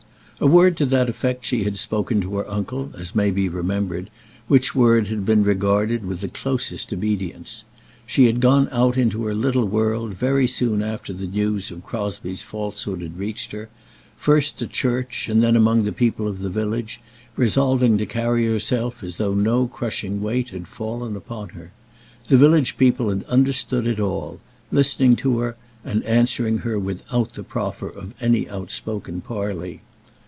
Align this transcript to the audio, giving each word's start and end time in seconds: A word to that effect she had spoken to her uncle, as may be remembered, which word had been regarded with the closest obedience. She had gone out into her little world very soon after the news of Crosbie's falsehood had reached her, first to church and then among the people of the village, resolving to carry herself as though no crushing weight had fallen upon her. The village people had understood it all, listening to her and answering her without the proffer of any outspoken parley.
A 0.43 0.47
word 0.47 0.75
to 0.77 0.87
that 0.87 1.07
effect 1.07 1.45
she 1.45 1.65
had 1.65 1.77
spoken 1.77 2.19
to 2.21 2.37
her 2.37 2.49
uncle, 2.49 2.89
as 2.97 3.13
may 3.13 3.29
be 3.29 3.47
remembered, 3.47 4.09
which 4.47 4.73
word 4.73 5.05
had 5.09 5.23
been 5.23 5.43
regarded 5.43 6.03
with 6.03 6.21
the 6.21 6.29
closest 6.29 6.91
obedience. 6.91 7.63
She 8.07 8.25
had 8.25 8.41
gone 8.41 8.67
out 8.71 8.97
into 8.97 9.23
her 9.27 9.35
little 9.35 9.65
world 9.65 10.15
very 10.15 10.47
soon 10.47 10.81
after 10.81 11.13
the 11.13 11.27
news 11.27 11.69
of 11.69 11.83
Crosbie's 11.83 12.41
falsehood 12.41 13.01
had 13.03 13.19
reached 13.19 13.51
her, 13.51 13.69
first 14.17 14.57
to 14.57 14.65
church 14.65 15.29
and 15.29 15.43
then 15.43 15.55
among 15.55 15.83
the 15.83 15.91
people 15.91 16.27
of 16.27 16.39
the 16.39 16.49
village, 16.49 17.01
resolving 17.35 17.99
to 17.99 18.07
carry 18.07 18.47
herself 18.47 19.03
as 19.03 19.17
though 19.17 19.35
no 19.35 19.67
crushing 19.67 20.23
weight 20.23 20.49
had 20.49 20.67
fallen 20.67 21.15
upon 21.15 21.49
her. 21.49 21.71
The 22.29 22.37
village 22.37 22.77
people 22.77 23.09
had 23.09 23.25
understood 23.25 23.85
it 23.85 23.99
all, 23.99 24.39
listening 24.71 25.15
to 25.17 25.37
her 25.37 25.55
and 25.85 26.03
answering 26.03 26.57
her 26.65 26.79
without 26.79 27.33
the 27.33 27.43
proffer 27.43 27.89
of 27.89 28.15
any 28.19 28.49
outspoken 28.49 29.21
parley. 29.21 29.81